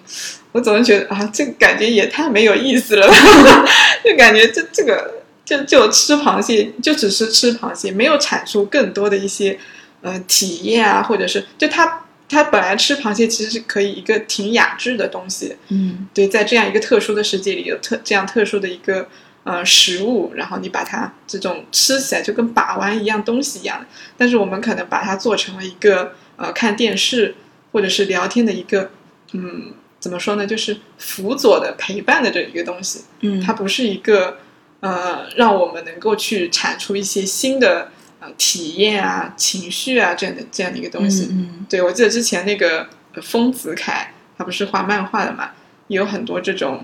[0.52, 3.15] 我总是觉得啊，这个感觉也太没有意思了吧，
[4.04, 9.58] 就感觉这这个就就吃螃蟹，就只是吃螃蟹，没有产出更多的一些
[10.02, 16.08] 呃体验啊，或者是就他他本来吃螃蟹其实是可以一个挺雅致的东西，嗯。
[16.13, 19.08] 对，在这样一个特殊的世界里有特这样特殊的一个
[19.48, 23.86] 呃食物，然后你把它这种吃起来就跟把玩一样东西一样，
[24.18, 27.36] 但是我们可能把它做成了一个呃看电视
[27.72, 28.92] 或者是聊天的一个
[29.32, 34.40] 嗯怎么说呢，就是辅佐的陪伴的这一个东西，嗯它不是一个
[34.82, 41.30] 呃让我们能够去产出一些新的呃体验啊、情绪啊这样的这样的一个东西。
[41.32, 44.08] 嗯对，我记得之前那个呃丰子恺，
[44.38, 45.52] 他不是画漫画的嘛，
[45.88, 46.84] 也有很多这种，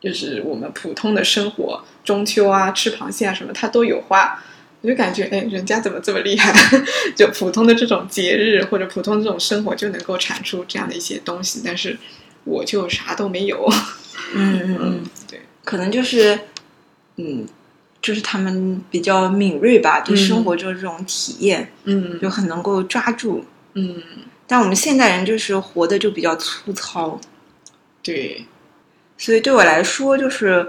[0.00, 4.42] 就是我们普通的生活，中秋啊、吃螃蟹啊什么，它都有花。
[4.82, 6.52] 我就感觉，哎，人家怎么这么厉害？
[7.16, 11.98] 就普通的这种节日或者普通的这种生活就能够产出这样的一些东西，但是
[12.44, 13.66] 我就啥都没有。
[14.34, 16.38] 嗯嗯 嗯，对，可能就是
[17.16, 17.46] 嗯，
[18.02, 23.44] 就是他们比较敏锐吧，对嗯生活中这种体验嗯就很能够抓住。
[23.74, 24.00] 嗯，
[24.46, 27.18] 但我们现代人就是活的就比较粗糙，
[28.02, 28.44] 对，
[29.18, 30.66] 所以对我来说就是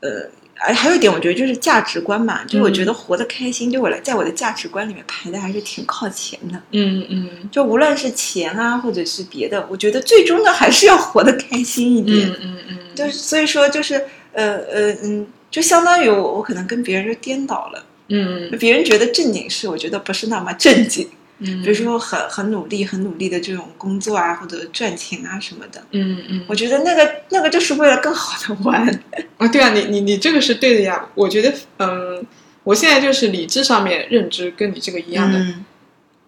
[0.00, 0.28] 呃。
[0.58, 6.58] 还还有一点，我觉得就是价值观嘛，就我觉得活得开心，对我来，在我的价值观里面排的还是挺靠前的。
[6.70, 12.26] 嗯嗯就无论是钱啊，或者是别的，我觉得最终的还是要活得开心一点。
[12.30, 21.06] 嗯嗯嗯，就是所以说，就是呃呃嗯，就相当于我我可能跟别人就颠倒了，嗯别人觉得正经事，我觉得不是那么正经。
[21.38, 28.88] 嗯，比如说很很努力、很努力的这种工作啊，或者赚钱啊什么的，嗯嗯，我觉得那个那个就是为了更好的玩。
[29.36, 31.06] 啊， 对啊，你你你这个是对的呀。
[31.14, 32.24] 我觉得，嗯，
[32.64, 35.64] 我现在就是理智上面认知跟你这个一样的，嗯。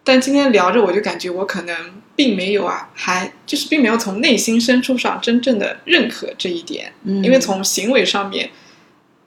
[0.05, 1.77] 但今天聊着我就感觉我可能
[2.15, 7.25] 并没有啊，还就是并没有从内心深处上真正的认可这一点，嗯。
[7.25, 8.51] 因为从行为上面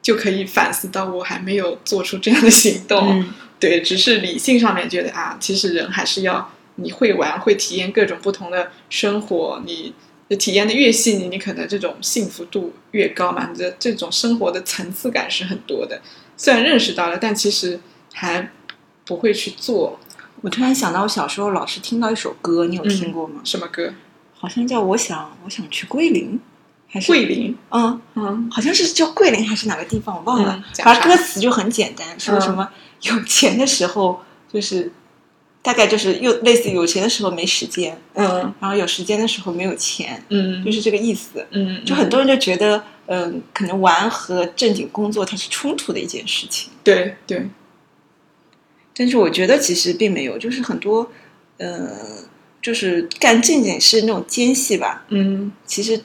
[0.02, 3.20] 就可以反思到我还没有做出这样的行动。
[3.20, 9.94] 嗯对，只是理性上面觉得啊，其实人还是要你会玩，会体验各种不同的生活，你
[10.36, 16.02] 体验的越细腻，你可能这种幸福度越高嘛，你的这种生活的层次感是很多的。
[16.36, 17.80] 虽然认识到了，但其实
[18.14, 18.52] 还
[19.06, 20.00] 不会去做。
[20.42, 23.42] 我突然想到，我小时候老是听到一首歌，你有听过吗？
[23.44, 23.94] 什么歌？
[24.34, 26.40] 好像叫《我想我想去桂林》，
[26.92, 27.58] 还是桂林？
[27.70, 32.42] 嗯，嗯好像是叫桂林还是哪个地方，我忘了反正啥歌词就很简单，说嗯。
[32.42, 32.70] 什么
[33.04, 34.92] 有钱的时候就是
[35.62, 38.54] 大概就是又类似有钱的时候没时间，嗯。
[38.60, 41.48] 然后有时间的时候没有钱，嗯，就是这个意思。
[41.52, 47.50] 嗯，就很多人就觉得，嗯、可能玩和正经工作它是冲突的一件事情，对对，
[48.96, 51.10] 但是我觉得其实并没有，就是很多，
[51.58, 51.90] 呃，
[52.62, 55.52] 就是干正经事那种间隙吧，嗯。
[55.66, 56.04] 其实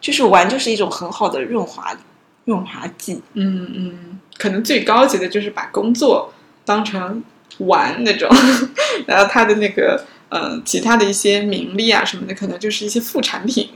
[0.00, 1.96] 就是玩就是一种很好的润滑
[2.44, 3.20] 润滑剂。
[3.34, 6.32] 嗯嗯，可能最高级的就是把工作
[6.64, 7.22] 当成
[7.58, 8.28] 玩那种，
[9.06, 13.70] 然后他的那个呃其他的一些名利啊什么的，可能就是一些副产品，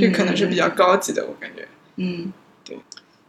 [0.00, 1.66] 这可能是比较高级的，我感觉。
[1.96, 2.32] 嗯
[2.64, 2.78] 对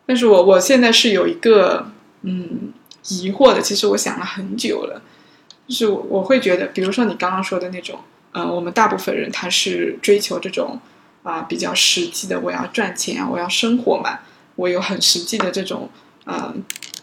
[0.05, 1.91] 但是我我现在是有一个
[2.23, 2.73] 嗯
[3.07, 5.01] 疑惑的，其实我想了很久了，
[5.67, 7.99] 就是我我会觉得，比如说你刚刚说的那种，
[8.31, 10.79] 呃，我们大部分人他是追求这种
[11.23, 14.19] 啊、比较实际的，我要赚钱，我要生活嘛，
[14.55, 15.89] 我有很实际的这种
[16.25, 16.53] 呃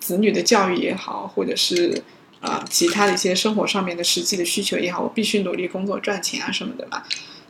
[0.00, 2.02] 子女的教育也好，或者是
[2.40, 7.02] 啊、其他的一些生活上面的实际的需求也好，我必须努力工作赚钱啊什么的嘛，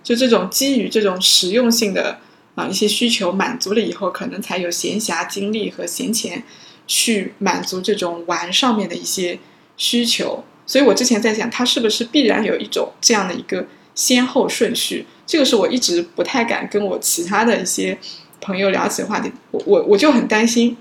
[0.02, 2.18] 就这种基于这种实用性的。
[2.56, 6.42] 啊，一些需求满足了以后，可能才有闲暇精力和闲钱
[6.86, 9.38] 去满足这种玩上面的一些
[9.76, 10.42] 需求。
[10.66, 15.04] 所以我之前在想，它是不是必然有一种这样的一个先后顺序？
[15.26, 17.98] 这个是我一直不太敢跟我其他的一些
[18.40, 19.32] 朋友聊起话题。
[19.50, 20.76] 我我我就很担心，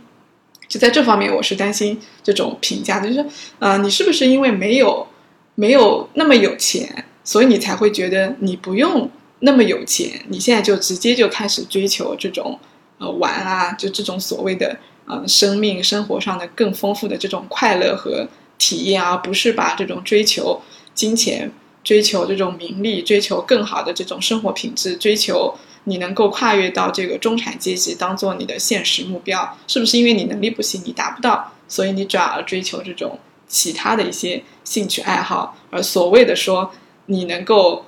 [0.68, 3.26] 就在这方面，我是担心这种评价的，就是
[3.58, 5.08] 呃，你是不是因为没有
[5.56, 12.60] 没有那么有钱，所以你才会觉得你不用那么有钱，你现在就直接就开始追求这种
[13.00, 20.62] 呃玩啊，就这种所谓的呃生命生活上的更丰富的这种快乐和体验，而不是把这种追求
[20.94, 21.52] 金钱、
[21.86, 33.18] 追求这种名利、追求更好的这种生活品质、追求你能够跨越到这个中产阶级当做你的现实目标，是不是因为你能力不行，你达不到，所以你转而追求这种
[33.48, 36.72] 其他的一些兴趣爱好，而所谓的说
[37.06, 37.86] 你能够。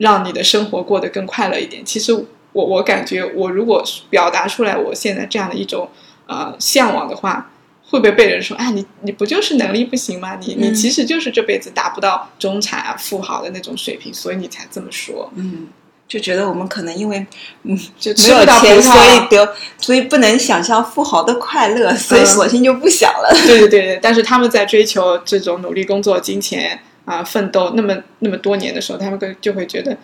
[0.00, 1.84] 让你的生活过得更快乐一点。
[1.84, 2.10] 其实
[2.54, 5.90] 我我感觉，我如果表达出来我现在这样的一种
[6.26, 7.50] 呃向往的话，
[7.90, 8.70] 会不会被人说啊？
[8.70, 10.36] 你你不就是能力不行吗？
[10.40, 15.66] 你你嗯其实就是这辈子达不到中产啊富豪的那种水平，所以你才这么说，嗯，
[16.06, 17.26] 就觉得我们可能因为
[17.64, 19.28] 嗯就没有钱，所以。
[19.28, 23.30] 得所以不能想象富豪的快乐，所以嗯索性就不想了。
[23.46, 29.96] 对对对对，但是他们在追求这种努力工作、金钱啊、奋斗那么那么多年的时候，他们会就会觉得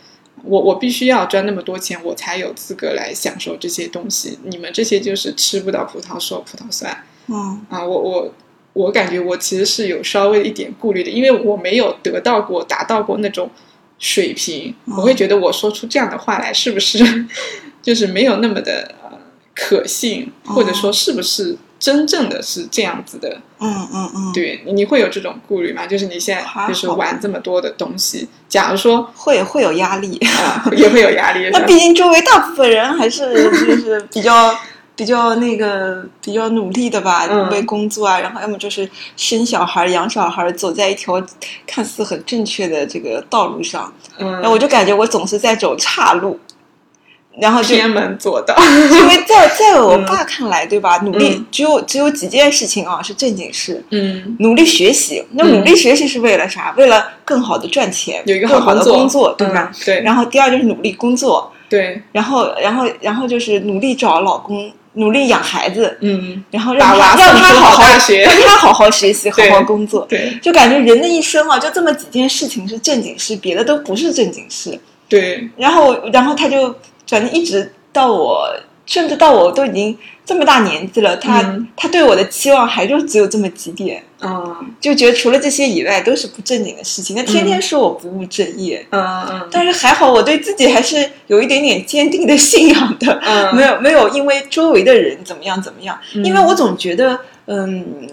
[0.43, 4.39] 我我必须要赚那么多钱，我才有资格来享受这些东西。
[4.45, 7.85] 你们这些就是吃不到葡萄说葡萄酸嗯啊！
[7.85, 8.33] 我我
[8.73, 13.51] 我感觉我其实是有稍微一点顾虑的，因为我没有得到过达到过那种
[13.99, 16.99] 水平，我会觉得我说出这样的话来是不是
[17.83, 19.19] 就是没有那么的呃
[19.55, 23.41] 可信，或者说是不是真正的是这样子的？
[23.59, 25.87] 嗯嗯嗯，对，你会有这种顾虑吗？
[25.87, 31.49] 就是你现在就是玩这么多的东西，假如说会 会有压力，啊，也会有压力。
[31.51, 34.55] 那毕竟周围大部分人还是就是比较
[34.97, 41.23] 比较那个比较努力的吧，嗯为工作啊，然后要么就是生小孩、养小孩，走在一条
[41.67, 46.41] 看似很正确的这个道路上，嗯然后我就感觉我总是在走岔路。
[47.39, 48.57] 然后就偏门左道，
[48.91, 50.97] 因为 在在我爸看来，对吧？
[51.05, 55.23] 努力嗯只有只有几件事情啊是正经事，嗯努力学习。
[55.33, 56.73] 那嗯努力学习是为了啥？
[56.79, 59.71] 为了更好的赚钱，有一个更好的工工作，对吧？
[59.71, 70.05] 嗯对然后第二就是努力工作，对，然后然后然后就是努力找老公，努力养孩子，嗯，然后让娃他让他好好学让他好好学习，好好工作。
[70.09, 74.79] 对就感觉人的一生啊，就这么几件事情是正经事，别的都不是正经事。
[75.09, 76.75] 对，然后，然后他就
[77.09, 78.49] 反正一直到我，
[78.87, 81.67] 甚至到我都已经这么大年纪了，他、嗯。
[81.77, 87.15] 他对我的期望还就只有这么几点，嗯就觉得除了这些以外都是不正经的事情。
[87.15, 89.49] 他天天说我不务正业，嗯嗯。
[89.51, 93.55] 但是还好我对自己还是有一点点坚定的信仰的，嗯。
[93.57, 96.25] 没有没有因为周围的人怎么样怎么样，嗯。
[96.25, 98.09] 因为我总觉得，嗯，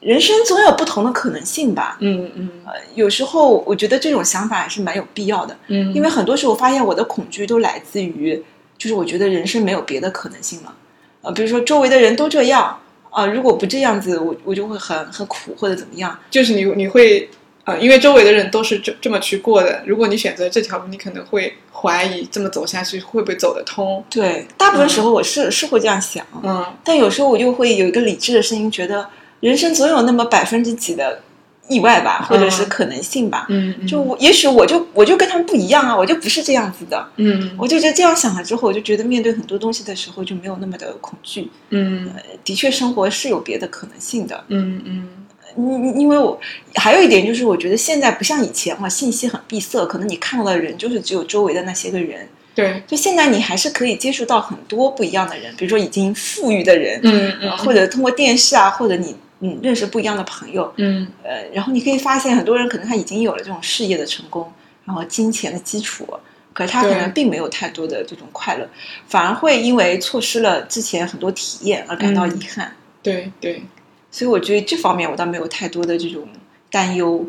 [0.00, 1.96] 人生总有不同的可能性吧。
[2.00, 2.48] 嗯嗯。
[2.64, 5.56] 呃，有时候我觉得这种想法还是蛮有必要的。
[5.68, 8.42] 嗯，因为很多时候我发现我的恐惧都来自于，
[8.84, 10.74] 就是我觉得人生没有别的可能性了，
[11.22, 16.18] 呃，比如说周围的人都这样啊、如果不这样子，我我就会很很苦或者怎么样。
[16.30, 17.30] 就是你你会
[17.64, 24.04] 呃，因为周围的人都是这这么去过的，如果你选择这条路，你可能会怀疑这么走下去会不会走得通？
[24.10, 29.08] 对，大部分时候我是、是会这样想，嗯但有时候我又会有一个理智的声音，觉得
[29.40, 31.22] 人生总有那么百分之几的
[31.68, 33.46] 意外吧，或者是可能性吧。
[33.48, 37.08] 嗯，就我也许我就我就跟他们不一样啊，我就不是这样子的。
[37.16, 41.50] 嗯我就觉得这样想了之后，我就觉得面对很多东西的时候就没有那么的恐惧。
[41.70, 44.44] 嗯呃的确，生活是有别的可能性的。
[44.48, 45.08] 嗯嗯
[45.56, 46.38] 因因为我
[46.74, 52.28] 还有一点就是，我觉得现在不像以前嘛，信息很闭塞，可能你看到的人就是只有周围的那些个人。
[52.56, 61.06] 对，就现在你还是可以接触到很多不一样的人，比如说已经富裕的人，嗯嗯或者通过电视啊，或者你嗯认识不一样的朋友，嗯。
[61.22, 64.50] 呃，然后你可以发现很多人可能他已经有了这种事业的成功，
[64.86, 66.08] 然后金钱的基础，
[66.54, 68.66] 可是他可能并没有太多的这种快乐，
[69.06, 72.40] 反而会因为错失了之前很多体验而感到嗯。
[72.40, 72.74] 遗憾。
[73.02, 73.62] 对对，
[74.10, 76.26] 所以我觉得这方面我倒没有太多的这种
[76.70, 77.26] 担忧。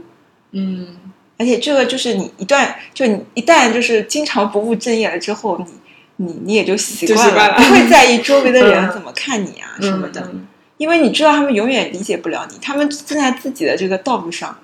[0.52, 0.98] 嗯。
[1.38, 7.58] 而且这个就是你一段就你一旦就是经常不务正业了之后，你你你也就习惯了，惯了。
[7.58, 8.94] 不会在意周围的人嗯。
[8.94, 10.48] 怎么看你啊什么的，嗯
[10.78, 14.58] 因为你知道他们永远理解不了你，他们正在自己的这个道路上，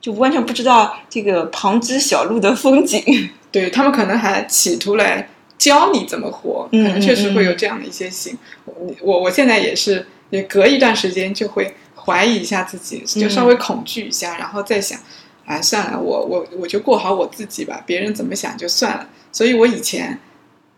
[0.00, 3.30] 就完全不知道这个旁枝小路的风景。
[3.52, 8.36] 对他们可能还企图来教你怎么活，可嗯能确实会有这样的一些心。
[8.64, 14.98] 我我我现在也是，也隔一段时间就会怀疑一下自己，就稍微恐惧一下，然后再想，
[15.44, 19.06] 哎，算了，我我我就过好我自己吧，别人怎么想就算了。
[19.30, 20.18] 所以我以前，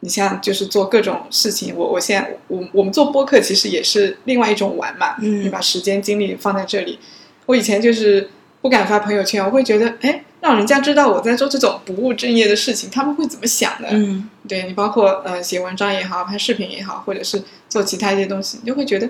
[0.05, 6.99] 你像就是做各种事情，我我现在我我们做播客其实也是另外一种玩嘛，嗯你把时间精力放在这里。
[7.47, 8.29] 我以前就是
[8.61, 13.89] 不敢发朋友圈，我会觉得，哎，让人家知道我在做这种不务正业的事情，他们会怎么想的？
[13.93, 19.09] 嗯对你包括呃写文章也好，拍视频也好，或者是做其他一些东西，你就会觉得，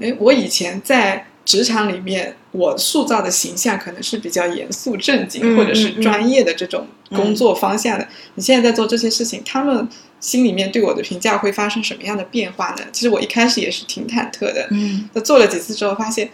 [0.00, 8.08] 哎，我以前在职场里面我塑造的形象可能是比较严肃正经、嗯或者是嗯嗯专业的这种工作方向的。
[8.34, 9.86] 你现在在做这些事情，他们
[10.24, 12.84] 心里面对我的评价会发生什么样的变化呢？
[12.90, 16.30] 其实我一开始也是挺忐忑的，嗯那做了几次之后，发现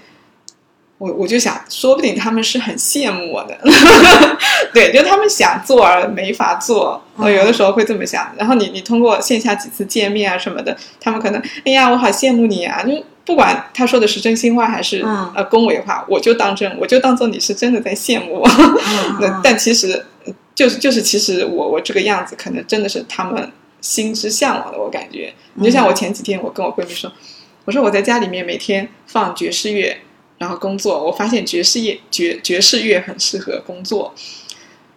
[0.98, 3.59] 我我就想，说不定他们是很羡慕我的，
[4.72, 8.33] 对，就他们想做而没法做，我有的时候会这么想。
[8.38, 12.85] 然后你你通过线下几次见面啊什么的，他们可能，哎呀，我好羡慕你啊！
[12.85, 18.48] 就不管他说的是真心话还是、嗯呃恭维话，我就当真，我就当做你是真的在羡慕我。
[18.48, 20.05] 嗯 那但其实
[20.55, 23.50] 就是就是其实我我这个样子，可能真的是他们
[23.81, 24.79] 心之向往的。
[24.79, 27.12] 我感觉，你就像我前几天我跟我闺蜜说，
[27.64, 30.00] 我说我在家里面每天放爵士乐，
[30.38, 34.15] 然后工作，我发现爵士乐爵爵士乐很适合工作。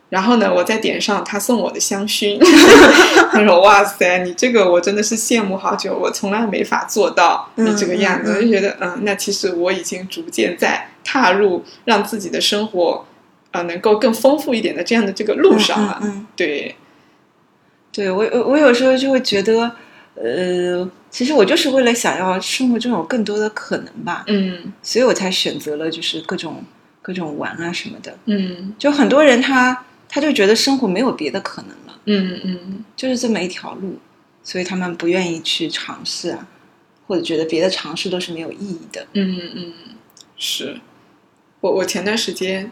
[0.10, 2.38] 然后呢，我再点上他送我的香薰，
[3.34, 8.32] 他说：“哇塞，你这个我真的是羡慕好久，我从来没法做到你这个样子。
[8.32, 13.04] 嗯嗯嗯我就觉得，嗯，那其实我已经逐渐在踏入让自己的生活，
[13.50, 16.00] 呃，能够更丰富一点的这样的这个路上了。
[16.36, 16.76] 对，
[17.94, 19.72] 对我我我有时候就会觉得，
[20.16, 24.74] 呃，其实我就是为了想要生活中有更多的可能吧，嗯。
[24.82, 26.64] 所以我才选择了就是各种
[27.02, 28.18] 各种玩啊什么的。
[28.26, 28.74] 嗯。
[28.80, 32.84] 就很多人他他就觉得生活没有别的可能了，嗯嗯。
[32.96, 34.00] 就是这么一条路，
[34.44, 36.48] 所以他们不愿意去尝试啊，
[37.06, 39.06] 或者觉得别的尝试都是没有意义的。
[39.14, 39.74] 嗯嗯，
[40.36, 40.80] 是。
[41.62, 42.72] 我我前段时间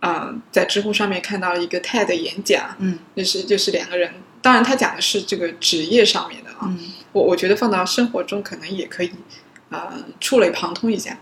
[0.00, 2.98] 啊、在知乎上面看到一个 TED 演讲，嗯。
[3.14, 4.10] 就是就是两个人，
[4.42, 6.78] 当然他讲的是这个职业上面的啊，嗯。
[7.12, 9.10] 我我觉得放到生活中可能也可以
[9.70, 11.18] 呃、触类旁通一下。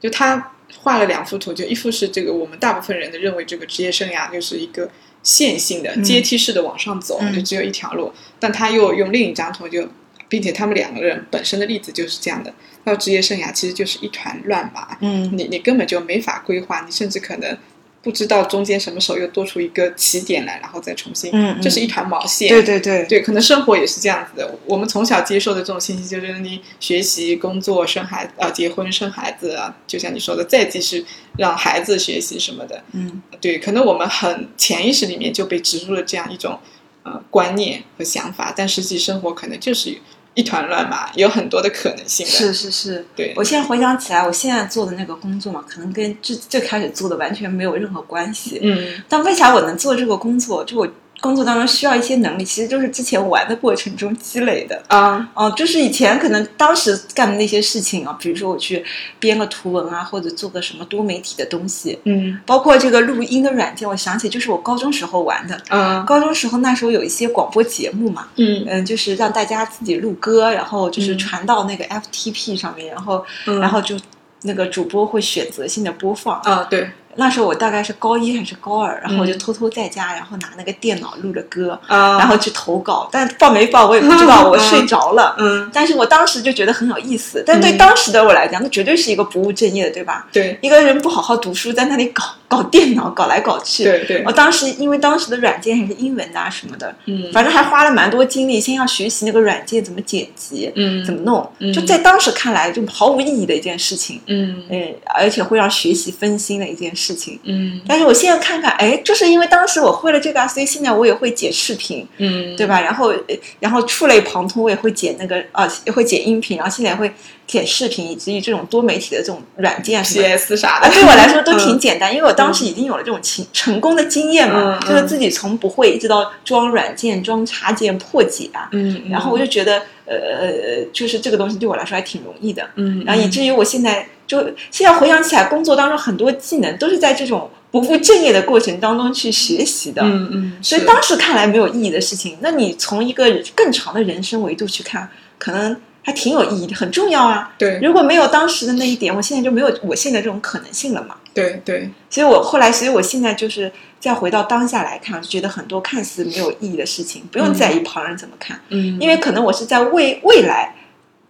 [0.00, 4.90] 就他画了两幅图，就一幅是这个我们大部分人的认为这个职业生涯就是一个
[5.22, 6.02] 线性的、嗯。
[6.02, 7.34] 阶梯式的往上走，嗯。
[7.34, 8.12] 就只有一条路。
[8.38, 9.88] 但他又用另一张图就，
[10.28, 12.52] 并且他们两个人本身的例子就是这样的，
[12.84, 15.30] 到职业生涯其实就是一团乱麻，嗯。
[15.36, 17.56] 你你根本就没法规划，你甚至可能
[18.04, 22.48] 不知道中间什么时候又多出一个起点来，然后再重新，嗯嗯这是一团毛线。
[22.50, 24.54] 对对对，对，可能生活也是这样子的。
[24.66, 31.06] 我们从小接受的这种信息，就是你学习、工作、生孩呃结婚、生孩子啊，就像你说的，再继续
[31.38, 32.84] 让孩子学习什么的。
[32.92, 36.58] 嗯对，可能我们很潜意识里面就被植入了这样一种
[37.04, 39.96] 呃观念和想法，但实际生活可能就是
[40.34, 42.32] 一团乱麻，有很多的可能性的。
[42.32, 43.06] 是是是。
[43.16, 48.60] 对，我现在回想起来，我现在做的那个工作嘛，可能跟最最开始做的完全没有任何关系。
[48.62, 50.64] 嗯但为啥我能做这个工作？
[50.64, 50.88] 就我
[51.24, 54.82] 工作当中需要一些能力，其实就是之前玩的过程中积累的。
[54.88, 55.26] 啊。
[55.32, 58.84] 哦、就是以前可能当时干的那些事情啊，比如说我去
[59.18, 62.38] 编个图文啊，或者做个什么多媒体的东西，嗯。
[62.44, 65.58] 包括这个录音的软件，我想起就是我高中时候玩的。
[65.70, 66.04] 嗯。
[66.04, 68.62] 高中时候那时候有一些广播节目嘛，嗯。
[68.68, 71.18] 嗯，就是让大家自己录歌，然后就是嗯。
[71.18, 73.58] 传到那个 FTP 上面，然后嗯。
[73.60, 73.96] 然后就
[74.42, 76.38] 那个主播会选择性的播放。
[76.40, 79.38] 啊对那时候我大概是高一还是高二，然后我就嗯。
[79.44, 85.34] 偷偷在家，然后拿那个电脑录着歌，啊，然后去投稿，但报没报我也不知道， 我睡着了。
[85.38, 85.68] 嗯。
[85.70, 87.76] 但是我当时就觉得很有意思，但对嗯。
[87.76, 90.26] 当时的我来讲，那绝对是一个不务正业的，对吧？
[90.32, 90.58] 对。
[90.62, 93.84] 一个人不好好读书，在那里搞搞电脑，搞来搞去。
[93.84, 94.22] 对对。
[94.24, 101.04] 我当时因为当时的软件还是英文的啊什么的，嗯反正还花了蛮多精力，先要学习那个软件怎么剪辑，嗯。
[101.04, 101.70] 怎么弄，嗯。
[101.70, 104.62] 就在当时看来就毫无意义的一件事情，嗯。
[104.70, 107.36] 嗯，而且会让学习分心的一件事情。
[107.42, 107.80] 嗯。
[107.88, 112.54] 但是我现在看看，哎，就是因为当时我会了这个啊，所以现在我也会剪视频，嗯。
[112.56, 112.80] 对吧？
[112.80, 117.12] 然后，呃然后触类旁通，我也会剪那个啊，也会剪音频，然后现在也会
[117.48, 120.22] 剪视频，以至于这种多媒体的这种软件啊什么。
[120.22, 120.28] 的。
[120.28, 124.88] PS 啥啊，的，对我来说都挺简单，因为我当时已经有了这种成成功的经验嘛，嗯。
[124.88, 134.38] 就是自己从不会一直到装软件、装插件、破解啊，嗯，然后我就觉得，呃呃，就是这个东西对我来说还挺容易的，嗯，然后以至于我现在就
[134.70, 145.08] 现在回想起来，工作当中很多技能都是在这种不务正业的过程当中去学习的，嗯嗯，所以当时看来没有意义的事情，那你从一个更长的人生维度去看，
[145.38, 147.52] 可能还挺有意义的，很重要啊。
[147.58, 151.16] 对如果没有当时的那一点，我现在就没有我现在这种可能性了嘛。
[151.34, 160.72] 对对，所以我后来，所以我现在就是再回到当下来看，就觉得很多看似没有意义的事情，不用在意旁人怎么看，嗯，因为可能我是在为未来，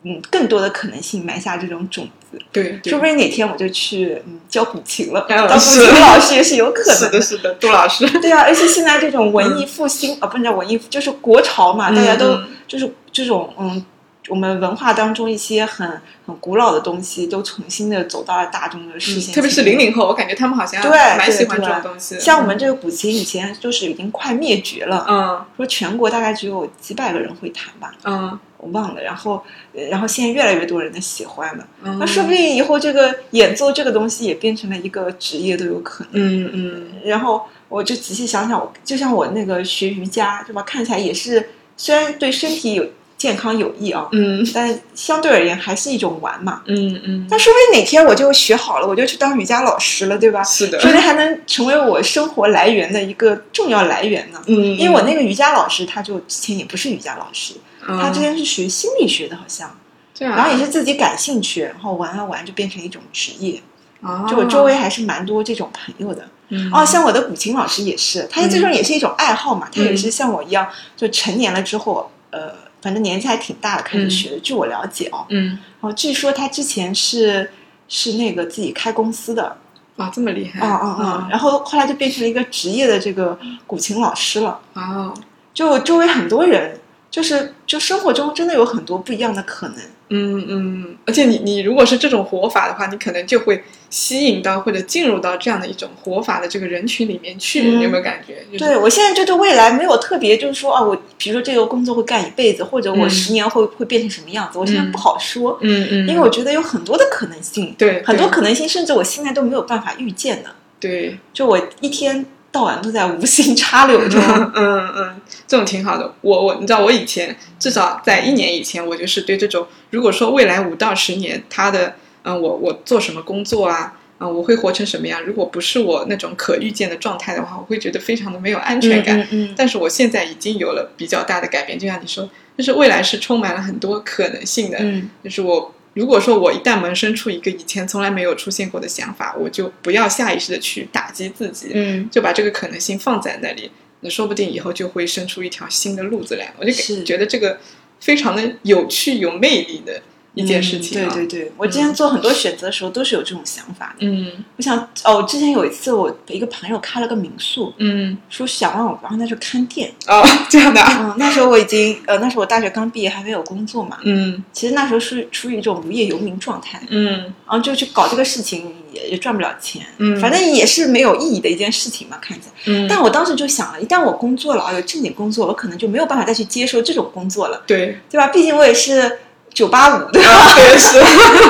[0.04, 2.38] 嗯，更多的可能性埋下这种种子。
[2.52, 13.84] 对，对说不定哪天我就去嗯教古琴了， 嗯当古琴老师也是有可能是的，是的，杜老师，对啊，而且现在这种文艺复兴、啊，不是叫文艺，就是国潮嘛，大家都嗯就是这种嗯，
[14.28, 15.88] 我们文化当中一些很
[16.26, 19.78] 很古老的东西，都重新的走到了大众的视线、特别是零。
[19.78, 22.18] 零后，我感觉他们好像对蛮喜欢这种东西。
[22.18, 29.02] 像我们这个古琴以前就是已经快灭绝了，嗯说全国大概只有几百个人会弹吧，嗯我忘了。
[29.02, 29.42] 然后，
[29.74, 36.12] 呃然后现在越来越多人的喜欢了，嗯，那说不定以后这个演奏这个东西也变成了一个职业都有可能。
[36.14, 40.62] 嗯嗯然后我就仔细想想，我就像我那个学瑜伽，对吧？
[40.62, 42.86] 看起来也是，虽然对身体有
[43.16, 44.46] 健康有益啊，嗯。
[44.54, 46.62] 但相对而言还是一种玩嘛。
[46.66, 50.42] 嗯嗯，但说不定哪天我就学好了，我就去当瑜伽老师了，对吧？
[50.44, 54.42] 是的，说不定还能成为我生活来源的一个重要来源呢。
[54.46, 57.54] 嗯，因为我那个瑜伽老师，他就之前也不是瑜伽老师，
[57.86, 59.74] 他他之前是学心理学的，好像，
[60.12, 63.60] 这样，然后也是自己感兴趣，然后玩啊玩就变成一种职业。
[64.02, 66.28] 啊，就我周围还是蛮多这种朋友的。
[66.50, 66.70] 嗯。
[66.70, 72.52] 哦，像我的古琴老师也是，他最终也是一种爱好嘛，他也是像我一样，就成年了之后，呃，
[72.84, 74.38] 反正年纪还挺大的开始学的。
[74.40, 77.50] 据我了解哦，嗯哦，据说他之前是
[77.88, 79.56] 是那个自己开公司的，
[79.96, 84.60] 啊这么厉害，啊啊啊，然后后来就变成了一个职业的这个古琴老师了。
[84.74, 85.14] 哦
[85.54, 86.78] 就周围很多人
[87.14, 89.76] 就是就生活中真的有很多不一样的可能。
[90.08, 98.44] 嗯嗯，而且你你如果是这种活法的话，你可能就会吸引到或者进入到这样的一种活法的这个人群里面去，嗯你有没有感觉？
[98.50, 110.50] 就是、对我现在就对未来没有特别，就是说啊，我比如说这个工作会干一辈子，或者我嗯十年会、会变成什么样子，我现在嗯不好说，嗯嗯，因为我觉得有很多的可能性，对很多可能性，甚至我现在都没有办法预见的。
[110.80, 116.14] 对，就我一天到晚都在无心插柳中，嗯嗯嗯，这种挺好的。
[116.20, 125.20] 我我你知道，我以前至少在一年以前，我就是对这种，如果说未来五到十年，他的嗯，我我做什么工作啊，嗯，我会活成什么样？
[125.24, 129.18] 如果不是我那种可预见的状态的话，我会觉得非常的没有安全感。
[129.22, 134.78] 嗯嗯但是我现在已经有了比较大的改变，就像你说，就是未来是充满了很多可能性的。
[134.80, 143.70] 嗯就是我如果说我一旦萌生出一个以前从来没有出现过的想法，我就不要下意识的去打击自己，嗯就把这个可能性放在那里，
[144.00, 146.52] 那说不定以后就会生出一条新的路子来。
[146.58, 146.72] 我就
[147.04, 147.58] 觉得这个
[148.00, 150.02] 非常的有趣、有魅力的
[150.34, 154.06] 一件事情、啊嗯对对对，我之前做很多选择的时候都是有这种想法的。
[154.06, 159.92] 嗯我想哦，之前有一次我一个朋友开了个民宿，嗯说想让我帮他去看店。
[160.06, 163.98] 哦， 这样的啊，嗯，那时候我已经呃，那时候我大学刚毕业，还没有工作嘛。
[164.02, 172.52] 嗯其实那时候是处于一种无业游民状态，嗯然后就去搞这个事情也也赚不了钱，嗯反正也是没有意义的一件事情嘛，看起来。
[172.66, 178.26] 嗯，但我当时就想了，一旦我工作了啊，有正经工作，我可能就没有办法再去接受这种工作了，对，对吧？
[178.28, 179.18] 毕竟我也是
[179.54, 180.28] 九八五，对吧？
[180.30, 180.98] 啊， 对是，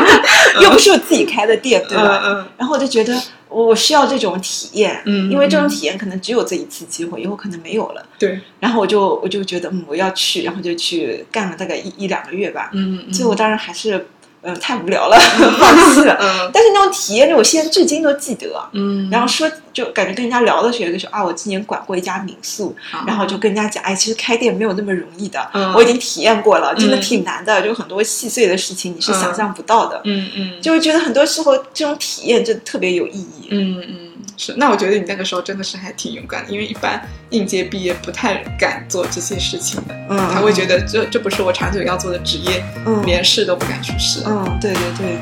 [0.62, 2.22] 又不是我自己开的店，对吧？
[2.26, 8.04] 嗯然后我就觉得我我需要这种体验，嗯因为这种体验可能只有这一次机会，以后可能没有了。
[8.18, 12.70] 对，然后我就我就觉得嗯，我要去，然后就去干了大概一一两个月吧。
[12.74, 14.06] 嗯，最后当然还是
[14.44, 15.16] 嗯太无聊了，
[15.58, 16.16] 放弃了。
[16.20, 16.50] 嗯。
[16.52, 18.46] 但是那种体验，我现在至今都记得。
[18.72, 22.74] 嗯，然后说，就感觉跟人家聊的时候，就说啊，我今年管过一家民宿，
[23.06, 25.72] 然后就跟人家讲，哎，其实开店没有那么容易的，嗯。
[25.74, 33.48] 我已经体验过了，真的嗯挺难的，就很多细碎的事情你是想象不到的，嗯嗯，就会觉得很多时候这种体验真的特别有意义。
[33.50, 34.03] 嗯嗯，
[34.36, 34.54] 是。
[34.56, 44.22] 那我觉得你那个时候真的是还挺勇敢的，因为一般应届毕业不太敢做这些事情的，嗯，他会觉得这这不是我长久要做的职业，嗯连试都不敢去试。
[44.26, 45.18] 嗯，对对对，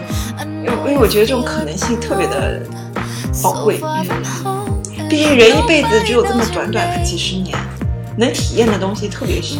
[0.47, 2.61] 因为因为我觉得这种可能性特别的
[3.43, 3.81] 宝贵，
[4.45, 7.57] 嗯，毕竟人一辈子只有这么短短的几十年，
[8.17, 9.57] 能体验的东西特别少。